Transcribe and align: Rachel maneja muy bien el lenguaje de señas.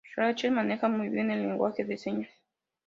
Rachel 0.15 0.49
maneja 0.51 0.87
muy 0.89 1.09
bien 1.09 1.29
el 1.29 1.43
lenguaje 1.43 1.85
de 1.85 1.95
señas. 1.95 2.31